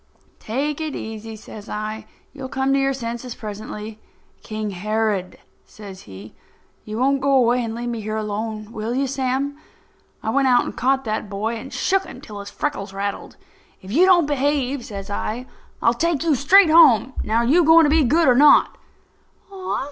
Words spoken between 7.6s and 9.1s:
and leave me here alone, will you,